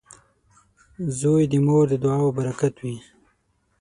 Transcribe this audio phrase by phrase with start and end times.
[1.19, 2.95] •زوی د مور د دعاو برکت وي.